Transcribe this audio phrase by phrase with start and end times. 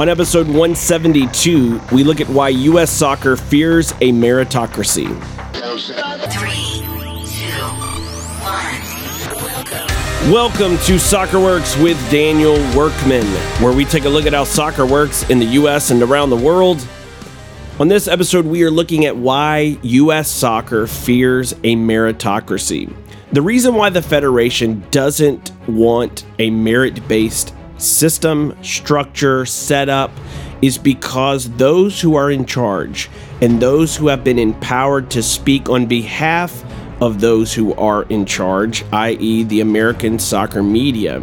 [0.00, 2.90] On episode 172, we look at why U.S.
[2.90, 5.10] soccer fears a meritocracy.
[10.32, 13.26] Welcome to Soccer Works with Daniel Workman,
[13.62, 15.90] where we take a look at how soccer works in the U.S.
[15.90, 16.88] and around the world.
[17.78, 20.30] On this episode, we are looking at why U.S.
[20.30, 22.90] soccer fears a meritocracy.
[23.32, 30.10] The reason why the Federation doesn't want a merit based system, structure, setup
[30.62, 33.08] is because those who are in charge
[33.40, 36.64] and those who have been empowered to speak on behalf
[37.00, 41.22] of those who are in charge, i.e., the American soccer media,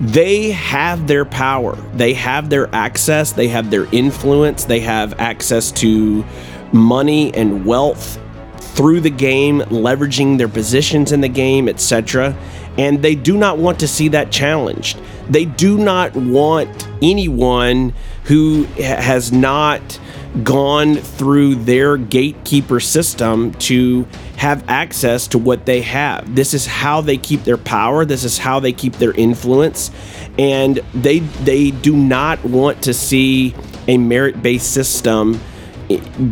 [0.00, 5.70] they have their power, they have their access, they have their influence, they have access
[5.72, 6.24] to
[6.72, 8.20] money and wealth
[8.58, 12.36] through the game, leveraging their positions in the game, etc.
[12.78, 14.98] And they do not want to see that challenged.
[15.28, 20.00] They do not want anyone who has not
[20.42, 24.04] gone through their gatekeeper system to
[24.36, 26.34] have access to what they have.
[26.34, 29.92] This is how they keep their power, this is how they keep their influence,
[30.36, 33.54] and they they do not want to see
[33.86, 35.40] a merit-based system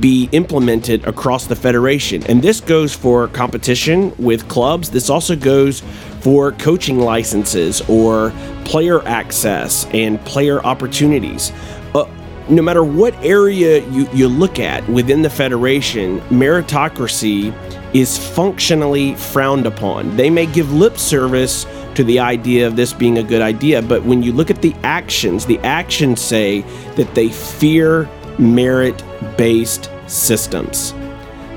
[0.01, 2.23] be implemented across the federation.
[2.25, 4.91] And this goes for competition with clubs.
[4.91, 5.81] This also goes
[6.21, 8.33] for coaching licenses or
[8.65, 11.53] player access and player opportunities.
[11.95, 12.09] Uh,
[12.49, 17.53] no matter what area you, you look at within the federation, meritocracy
[17.95, 20.17] is functionally frowned upon.
[20.17, 24.03] They may give lip service to the idea of this being a good idea, but
[24.05, 26.63] when you look at the actions, the actions say
[26.97, 28.09] that they fear
[28.43, 29.03] merit
[29.39, 30.93] based systems.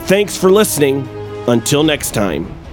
[0.02, 1.08] Thanks for listening.
[1.48, 2.65] Until next time.